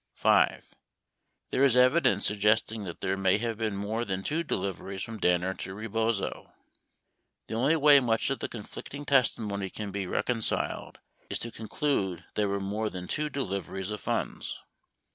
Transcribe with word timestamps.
5. 0.15 0.73
There 1.51 1.63
is 1.63 1.77
evidence 1.77 2.25
suggesting 2.25 2.85
that 2.85 3.01
there 3.01 3.15
may 3.15 3.37
have 3.37 3.59
been 3.59 3.75
more 3.75 4.03
than 4.03 4.23
two 4.23 4.43
deliveries 4.43 5.03
from 5.03 5.19
Danner 5.19 5.53
to 5.53 5.75
Rebozo. 5.75 6.51
—The 7.45 7.53
only 7.53 7.75
way 7.75 7.99
much 7.99 8.31
of 8.31 8.39
the 8.39 8.49
conflicting 8.49 9.05
testimony 9.05 9.69
can 9.69 9.91
be 9.91 10.07
recon 10.07 10.41
ciled 10.41 10.95
is 11.29 11.37
to 11.37 11.51
conclude 11.51 12.25
there 12.33 12.49
were 12.49 12.59
more 12.59 12.89
than 12.89 13.07
two 13.07 13.29
deliveries 13.29 13.91
of 13.91 14.01
funds. 14.01 14.59